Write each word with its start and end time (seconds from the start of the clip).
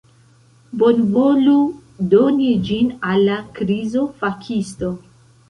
Bonvolu 0.83 1.57
doni 2.15 2.49
ĝin 2.71 2.91
al 3.11 3.23
la 3.27 3.37
krizo-fakisto! 3.61 4.93